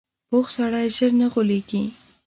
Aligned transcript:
پوخ 0.29 0.45
سړی 0.55 0.85
ژر 0.97 1.11
نه 1.21 1.27
غولېږي 1.31 1.83